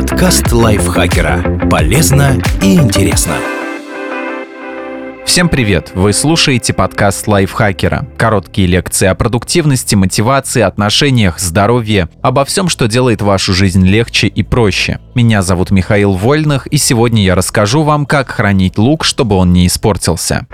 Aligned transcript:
Подкаст 0.00 0.50
лайфхакера. 0.50 1.68
Полезно 1.70 2.40
и 2.62 2.74
интересно. 2.76 3.34
Всем 5.26 5.50
привет! 5.50 5.90
Вы 5.92 6.14
слушаете 6.14 6.72
подкаст 6.72 7.28
лайфхакера. 7.28 8.06
Короткие 8.16 8.66
лекции 8.66 9.06
о 9.06 9.14
продуктивности, 9.14 9.96
мотивации, 9.96 10.62
отношениях, 10.62 11.38
здоровье, 11.38 12.08
обо 12.22 12.46
всем, 12.46 12.70
что 12.70 12.88
делает 12.88 13.20
вашу 13.20 13.52
жизнь 13.52 13.86
легче 13.86 14.28
и 14.28 14.42
проще. 14.42 15.00
Меня 15.14 15.42
зовут 15.42 15.70
Михаил 15.70 16.12
Вольных, 16.12 16.66
и 16.68 16.78
сегодня 16.78 17.22
я 17.22 17.34
расскажу 17.34 17.82
вам, 17.82 18.06
как 18.06 18.30
хранить 18.30 18.78
лук, 18.78 19.04
чтобы 19.04 19.36
он 19.36 19.52
не 19.52 19.66
испортился. 19.66 20.46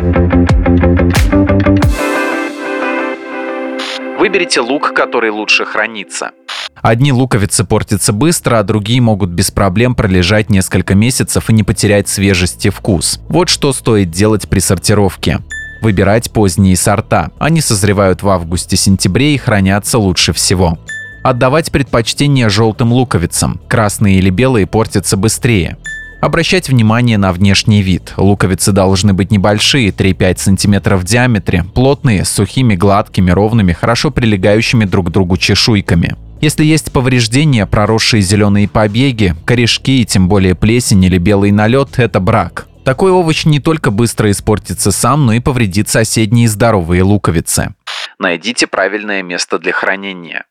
Выберите 4.19 4.61
лук, 4.61 4.93
который 4.93 5.31
лучше 5.31 5.65
хранится. 5.65 6.33
Одни 6.83 7.13
луковицы 7.13 7.65
портятся 7.65 8.13
быстро, 8.13 8.59
а 8.59 8.63
другие 8.63 9.01
могут 9.01 9.31
без 9.31 9.51
проблем 9.51 9.95
пролежать 9.95 10.51
несколько 10.51 10.95
месяцев 10.95 11.51
и 11.51 11.53
не 11.53 11.63
потерять 11.63 12.09
свежесть 12.09 12.67
и 12.67 12.71
вкус. 12.71 13.21
Вот 13.29 13.49
что 13.49 13.73
стоит 13.73 14.11
делать 14.11 14.49
при 14.49 14.61
сортировке. 14.61 15.41
Выбирать 15.83 16.31
поздние 16.31 16.77
сорта. 16.77 17.31
Они 17.39 17.61
созревают 17.61 18.23
в 18.23 18.29
августе-сентябре 18.29 19.35
и 19.35 19.39
хранятся 19.39 19.99
лучше 19.99 20.33
всего. 20.33 20.79
Отдавать 21.23 21.73
предпочтение 21.73 22.49
желтым 22.49 22.93
луковицам. 22.93 23.61
Красные 23.69 24.19
или 24.19 24.31
белые 24.31 24.67
портятся 24.67 25.17
быстрее. 25.17 25.77
Обращать 26.21 26.69
внимание 26.69 27.19
на 27.19 27.33
внешний 27.33 27.83
вид. 27.83 28.15
Луковицы 28.17 28.73
должны 28.73 29.13
быть 29.13 29.31
небольшие, 29.31 29.91
3-5 29.91 30.39
см 30.39 30.97
в 30.97 31.05
диаметре, 31.05 31.65
плотные, 31.75 32.25
с 32.25 32.31
сухими, 32.31 32.75
гладкими, 32.75 33.31
ровными, 33.31 33.73
хорошо 33.73 34.11
прилегающими 34.11 34.85
друг 34.85 35.09
к 35.09 35.11
другу 35.11 35.37
чешуйками. 35.37 36.17
Если 36.41 36.65
есть 36.65 36.93
повреждения, 36.93 37.67
проросшие 37.67 38.21
зеленые 38.21 38.69
побеги, 38.69 39.35
корешки 39.47 40.03
и 40.03 40.05
тем 40.05 40.29
более 40.29 40.55
плесень 40.55 41.03
или 41.05 41.19
белый 41.19 41.51
налет– 41.51 41.89
это 41.99 42.21
брак. 42.21 42.69
Такой 42.85 43.11
овощ 43.11 43.47
не 43.47 43.59
только 43.59 43.91
быстро 43.91 44.31
испортится 44.31 44.93
сам, 44.93 45.27
но 45.27 45.33
и 45.33 45.41
повредит 45.41 45.89
соседние 45.89 46.49
здоровые 46.49 47.03
луковицы. 47.03 47.75
Найдите 48.19 48.67
правильное 48.67 49.23
место 49.23 49.59
для 49.59 49.73
хранения. 49.73 50.45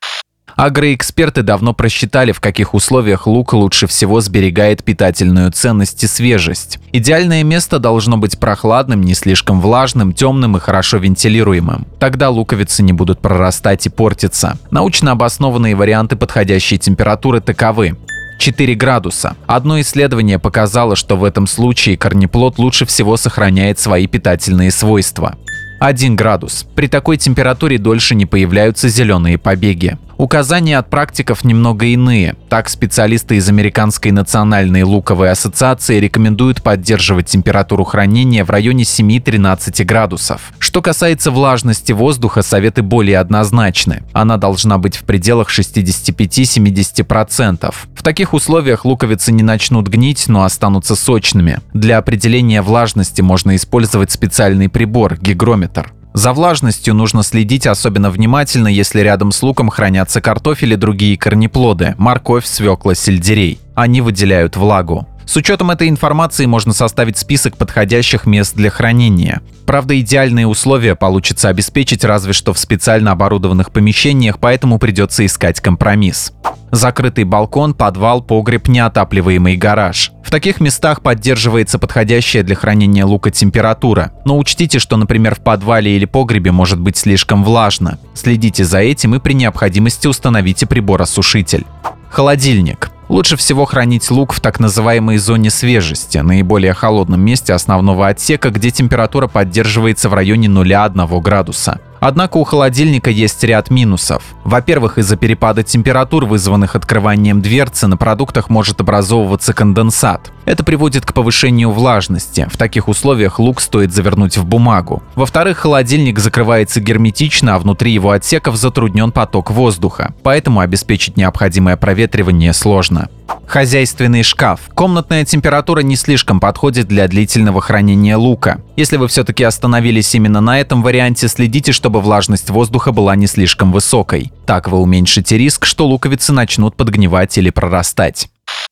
Агроэксперты 0.56 1.42
давно 1.42 1.74
просчитали, 1.74 2.32
в 2.32 2.40
каких 2.40 2.72
условиях 2.72 3.26
лук 3.26 3.52
лучше 3.52 3.86
всего 3.86 4.22
сберегает 4.22 4.82
питательную 4.82 5.52
ценность 5.52 6.02
и 6.02 6.06
свежесть. 6.06 6.78
Идеальное 6.92 7.44
место 7.44 7.78
должно 7.78 8.16
быть 8.16 8.40
прохладным, 8.40 9.02
не 9.02 9.12
слишком 9.12 9.60
влажным, 9.60 10.14
темным 10.14 10.56
и 10.56 10.60
хорошо 10.60 10.96
вентилируемым. 10.96 11.86
Тогда 11.98 12.30
луковицы 12.30 12.82
не 12.82 12.94
будут 12.94 13.20
прорастать 13.20 13.84
и 13.84 13.90
портиться. 13.90 14.58
Научно 14.70 15.12
обоснованные 15.12 15.74
варианты 15.76 16.16
подходящей 16.16 16.78
температуры 16.78 17.40
таковы. 17.40 17.98
4 18.38 18.74
градуса. 18.74 19.36
Одно 19.46 19.78
исследование 19.80 20.38
показало, 20.38 20.96
что 20.96 21.16
в 21.16 21.24
этом 21.24 21.46
случае 21.46 21.98
корнеплод 21.98 22.58
лучше 22.58 22.86
всего 22.86 23.18
сохраняет 23.18 23.78
свои 23.78 24.06
питательные 24.06 24.70
свойства. 24.70 25.36
1 25.80 26.16
градус. 26.16 26.66
При 26.74 26.86
такой 26.86 27.18
температуре 27.18 27.76
дольше 27.76 28.14
не 28.14 28.24
появляются 28.24 28.88
зеленые 28.88 29.36
побеги. 29.36 29.98
Указания 30.18 30.78
от 30.78 30.88
практиков 30.88 31.44
немного 31.44 31.84
иные. 31.86 32.36
Так, 32.48 32.70
специалисты 32.70 33.36
из 33.36 33.46
Американской 33.50 34.12
национальной 34.12 34.82
луковой 34.82 35.30
ассоциации 35.30 36.00
рекомендуют 36.00 36.62
поддерживать 36.62 37.26
температуру 37.26 37.84
хранения 37.84 38.42
в 38.42 38.50
районе 38.50 38.84
7-13 38.84 39.84
градусов. 39.84 40.40
Что 40.58 40.80
касается 40.80 41.30
влажности 41.30 41.92
воздуха, 41.92 42.40
советы 42.40 42.80
более 42.82 43.18
однозначны. 43.18 44.04
Она 44.14 44.38
должна 44.38 44.78
быть 44.78 44.96
в 44.96 45.04
пределах 45.04 45.50
65-70%. 45.50 47.74
В 47.94 48.02
таких 48.02 48.32
условиях 48.32 48.86
луковицы 48.86 49.32
не 49.32 49.42
начнут 49.42 49.88
гнить, 49.88 50.28
но 50.28 50.44
останутся 50.44 50.96
сочными. 50.96 51.58
Для 51.74 51.98
определения 51.98 52.62
влажности 52.62 53.20
можно 53.20 53.54
использовать 53.54 54.10
специальный 54.10 54.70
прибор– 54.70 55.18
гигрометр. 55.20 55.92
За 56.16 56.32
влажностью 56.32 56.94
нужно 56.94 57.22
следить 57.22 57.66
особенно 57.66 58.10
внимательно, 58.10 58.68
если 58.68 59.00
рядом 59.00 59.32
с 59.32 59.42
луком 59.42 59.68
хранятся 59.68 60.22
картофель 60.22 60.72
и 60.72 60.76
другие 60.76 61.18
корнеплоды– 61.18 61.94
морковь, 61.98 62.46
свекла, 62.46 62.94
сельдерей. 62.94 63.60
Они 63.74 64.00
выделяют 64.00 64.56
влагу. 64.56 65.06
С 65.26 65.36
учетом 65.36 65.70
этой 65.70 65.90
информации 65.90 66.46
можно 66.46 66.72
составить 66.72 67.18
список 67.18 67.58
подходящих 67.58 68.24
мест 68.24 68.56
для 68.56 68.70
хранения. 68.70 69.42
Правда, 69.66 70.00
идеальные 70.00 70.46
условия 70.46 70.94
получится 70.94 71.50
обеспечить 71.50 72.02
разве 72.02 72.32
что 72.32 72.54
в 72.54 72.58
специально 72.58 73.12
оборудованных 73.12 73.70
помещениях, 73.70 74.38
поэтому 74.38 74.78
придется 74.78 75.26
искать 75.26 75.60
компромисс. 75.60 76.32
Закрытый 76.70 77.24
балкон, 77.24 77.74
подвал, 77.74 78.22
погреб, 78.22 78.68
неотапливаемый 78.68 79.56
гараж. 79.56 80.12
В 80.26 80.30
таких 80.32 80.58
местах 80.58 81.02
поддерживается 81.02 81.78
подходящая 81.78 82.42
для 82.42 82.56
хранения 82.56 83.06
лука 83.06 83.30
температура. 83.30 84.10
Но 84.24 84.36
учтите, 84.36 84.80
что, 84.80 84.96
например, 84.96 85.36
в 85.36 85.38
подвале 85.38 85.94
или 85.94 86.04
погребе 86.04 86.50
может 86.50 86.80
быть 86.80 86.96
слишком 86.96 87.44
влажно. 87.44 88.00
Следите 88.12 88.64
за 88.64 88.78
этим 88.78 89.14
и 89.14 89.20
при 89.20 89.34
необходимости 89.34 90.08
установите 90.08 90.66
приборосушитель. 90.66 91.64
Холодильник. 92.10 92.90
Лучше 93.08 93.36
всего 93.36 93.66
хранить 93.66 94.10
лук 94.10 94.32
в 94.32 94.40
так 94.40 94.58
называемой 94.58 95.18
зоне 95.18 95.48
свежести, 95.48 96.18
наиболее 96.18 96.72
холодном 96.72 97.20
месте 97.20 97.52
основного 97.52 98.08
отсека, 98.08 98.50
где 98.50 98.72
температура 98.72 99.28
поддерживается 99.28 100.08
в 100.08 100.14
районе 100.14 100.48
0,1 100.48 101.20
градуса. 101.20 101.78
Однако 102.08 102.36
у 102.36 102.44
холодильника 102.44 103.10
есть 103.10 103.42
ряд 103.42 103.68
минусов. 103.68 104.22
Во-первых, 104.44 104.96
из-за 104.96 105.16
перепада 105.16 105.64
температур, 105.64 106.24
вызванных 106.24 106.76
открыванием 106.76 107.42
дверцы, 107.42 107.88
на 107.88 107.96
продуктах 107.96 108.48
может 108.48 108.80
образовываться 108.80 109.52
конденсат. 109.52 110.30
Это 110.44 110.62
приводит 110.62 111.04
к 111.04 111.12
повышению 111.12 111.72
влажности. 111.72 112.46
В 112.48 112.56
таких 112.56 112.86
условиях 112.86 113.40
лук 113.40 113.60
стоит 113.60 113.92
завернуть 113.92 114.36
в 114.36 114.44
бумагу. 114.44 115.02
Во-вторых, 115.16 115.58
холодильник 115.58 116.20
закрывается 116.20 116.80
герметично, 116.80 117.56
а 117.56 117.58
внутри 117.58 117.90
его 117.90 118.12
отсеков 118.12 118.54
затруднен 118.54 119.10
поток 119.10 119.50
воздуха. 119.50 120.14
Поэтому 120.22 120.60
обеспечить 120.60 121.16
необходимое 121.16 121.76
проветривание 121.76 122.52
сложно. 122.52 123.08
Хозяйственный 123.46 124.22
шкаф. 124.22 124.60
Комнатная 124.74 125.24
температура 125.24 125.80
не 125.80 125.96
слишком 125.96 126.40
подходит 126.40 126.86
для 126.88 127.06
длительного 127.08 127.60
хранения 127.60 128.16
лука. 128.16 128.60
Если 128.76 128.96
вы 128.96 129.08
все-таки 129.08 129.44
остановились 129.44 130.14
именно 130.14 130.40
на 130.40 130.60
этом 130.60 130.82
варианте, 130.82 131.28
следите, 131.28 131.72
чтобы 131.72 131.95
влажность 132.00 132.50
воздуха 132.50 132.92
была 132.92 133.16
не 133.16 133.26
слишком 133.26 133.72
высокой. 133.72 134.32
Так 134.46 134.68
вы 134.68 134.78
уменьшите 134.78 135.38
риск, 135.38 135.64
что 135.66 135.86
луковицы 135.86 136.32
начнут 136.32 136.76
подгнивать 136.76 137.36
или 137.38 137.50
прорастать. 137.50 138.28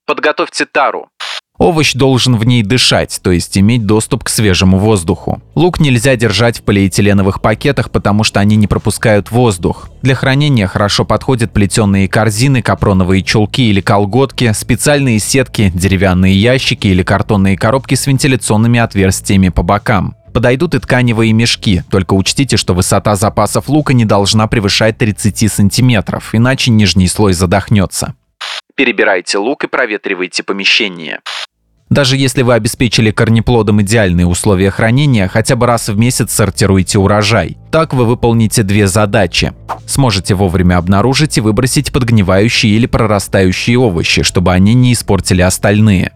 Подготовьте 0.06 0.66
тару. 0.66 1.08
Овощ 1.56 1.94
должен 1.94 2.34
в 2.34 2.44
ней 2.44 2.64
дышать, 2.64 3.20
то 3.22 3.30
есть 3.30 3.56
иметь 3.56 3.86
доступ 3.86 4.24
к 4.24 4.28
свежему 4.28 4.78
воздуху. 4.78 5.40
Лук 5.54 5.78
нельзя 5.78 6.16
держать 6.16 6.58
в 6.58 6.62
полиэтиленовых 6.62 7.40
пакетах, 7.40 7.92
потому 7.92 8.24
что 8.24 8.40
они 8.40 8.56
не 8.56 8.66
пропускают 8.66 9.30
воздух. 9.30 9.88
Для 10.02 10.16
хранения 10.16 10.66
хорошо 10.66 11.04
подходят 11.04 11.52
плетеные 11.52 12.08
корзины, 12.08 12.60
капроновые 12.60 13.22
чулки 13.22 13.70
или 13.70 13.80
колготки, 13.80 14.52
специальные 14.52 15.20
сетки, 15.20 15.70
деревянные 15.72 16.34
ящики 16.34 16.88
или 16.88 17.04
картонные 17.04 17.56
коробки 17.56 17.94
с 17.94 18.08
вентиляционными 18.08 18.80
отверстиями 18.80 19.50
по 19.50 19.62
бокам. 19.62 20.16
Подойдут 20.34 20.74
и 20.74 20.80
тканевые 20.80 21.32
мешки, 21.32 21.84
только 21.90 22.14
учтите, 22.14 22.56
что 22.56 22.74
высота 22.74 23.14
запасов 23.14 23.68
лука 23.68 23.94
не 23.94 24.04
должна 24.04 24.48
превышать 24.48 24.98
30 24.98 25.50
сантиметров, 25.50 26.34
иначе 26.34 26.72
нижний 26.72 27.06
слой 27.06 27.34
задохнется. 27.34 28.14
Перебирайте 28.74 29.38
лук 29.38 29.62
и 29.62 29.68
проветривайте 29.68 30.42
помещение. 30.42 31.20
Даже 31.88 32.16
если 32.16 32.42
вы 32.42 32.54
обеспечили 32.54 33.12
корнеплодом 33.12 33.80
идеальные 33.82 34.26
условия 34.26 34.72
хранения, 34.72 35.28
хотя 35.28 35.54
бы 35.54 35.66
раз 35.66 35.88
в 35.88 35.96
месяц 35.96 36.32
сортируйте 36.32 36.98
урожай. 36.98 37.56
Так 37.70 37.94
вы 37.94 38.04
выполните 38.04 38.64
две 38.64 38.88
задачи. 38.88 39.52
Сможете 39.86 40.34
вовремя 40.34 40.78
обнаружить 40.78 41.38
и 41.38 41.40
выбросить 41.40 41.92
подгнивающие 41.92 42.72
или 42.72 42.86
прорастающие 42.86 43.78
овощи, 43.78 44.24
чтобы 44.24 44.52
они 44.52 44.74
не 44.74 44.94
испортили 44.94 45.42
остальные. 45.42 46.10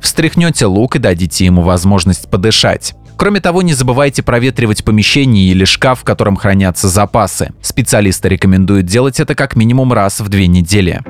Встряхнете 0.00 0.66
лук 0.66 0.96
и 0.96 0.98
дадите 0.98 1.44
ему 1.44 1.62
возможность 1.62 2.28
подышать. 2.28 2.94
Кроме 3.16 3.40
того, 3.40 3.62
не 3.62 3.74
забывайте 3.74 4.22
проветривать 4.22 4.84
помещение 4.84 5.46
или 5.46 5.64
шкаф, 5.64 6.00
в 6.00 6.04
котором 6.04 6.36
хранятся 6.36 6.88
запасы. 6.88 7.50
Специалисты 7.62 8.28
рекомендуют 8.28 8.86
делать 8.86 9.20
это 9.20 9.34
как 9.34 9.56
минимум 9.56 9.92
раз 9.92 10.20
в 10.20 10.28
две 10.28 10.46
недели. 10.46 11.00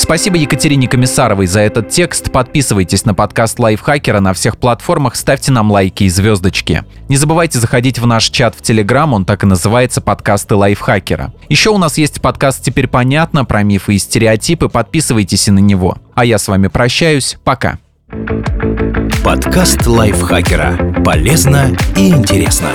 Спасибо 0.00 0.38
Екатерине 0.38 0.88
Комиссаровой 0.88 1.46
за 1.46 1.60
этот 1.60 1.90
текст. 1.90 2.32
Подписывайтесь 2.32 3.04
на 3.04 3.12
подкаст 3.12 3.58
Лайфхакера 3.58 4.20
на 4.20 4.32
всех 4.32 4.56
платформах, 4.56 5.14
ставьте 5.14 5.52
нам 5.52 5.70
лайки 5.70 6.04
и 6.04 6.08
звездочки. 6.08 6.84
Не 7.10 7.18
забывайте 7.18 7.58
заходить 7.58 7.98
в 7.98 8.06
наш 8.06 8.30
чат 8.30 8.54
в 8.56 8.62
Телеграм, 8.62 9.12
он 9.12 9.26
так 9.26 9.44
и 9.44 9.46
называется 9.46 10.00
«Подкасты 10.00 10.54
Лайфхакера». 10.54 11.34
Еще 11.50 11.68
у 11.68 11.76
нас 11.76 11.98
есть 11.98 12.22
подкаст 12.22 12.64
«Теперь 12.64 12.88
понятно» 12.88 13.44
про 13.44 13.62
мифы 13.62 13.94
и 13.94 13.98
стереотипы, 13.98 14.70
подписывайтесь 14.70 15.48
и 15.48 15.50
на 15.50 15.58
него. 15.58 15.98
А 16.14 16.24
я 16.24 16.38
с 16.38 16.48
вами 16.48 16.68
прощаюсь, 16.68 17.36
пока. 17.44 17.78
Подкаст 19.22 19.86
Лайфхакера. 19.86 21.02
Полезно 21.04 21.76
и 21.94 22.08
интересно. 22.08 22.70